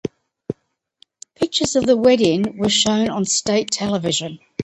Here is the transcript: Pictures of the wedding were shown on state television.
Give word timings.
Pictures 1.35 1.75
of 1.75 1.85
the 1.85 1.95
wedding 1.95 2.57
were 2.57 2.69
shown 2.71 3.09
on 3.11 3.23
state 3.23 3.69
television. 3.69 4.39